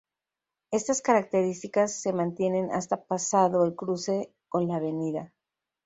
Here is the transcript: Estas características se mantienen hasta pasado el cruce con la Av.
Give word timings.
Estas 0.71 1.03
características 1.03 2.01
se 2.01 2.11
mantienen 2.11 2.71
hasta 2.71 3.05
pasado 3.05 3.63
el 3.65 3.75
cruce 3.75 4.33
con 4.49 4.67
la 4.67 4.77
Av. 4.77 5.29